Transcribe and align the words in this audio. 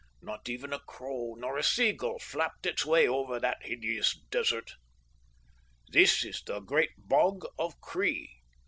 Not 0.23 0.49
even 0.49 0.73
a 0.73 0.79
crow 0.79 1.35
nor 1.37 1.59
a 1.59 1.63
seagull 1.63 2.17
flapped 2.17 2.65
its 2.65 2.83
way 2.87 3.07
over 3.07 3.39
that 3.39 3.61
hideous 3.61 4.19
desert. 4.31 4.71
This 5.89 6.25
is 6.25 6.41
the 6.41 6.59
great 6.59 7.07
Bog 7.07 7.45
of 7.59 7.79
Cree. 7.81 8.27